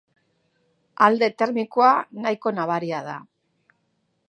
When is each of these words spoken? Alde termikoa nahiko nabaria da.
Alde 1.07 1.29
termikoa 1.41 1.91
nahiko 2.23 2.55
nabaria 2.61 3.05
da. 3.13 3.21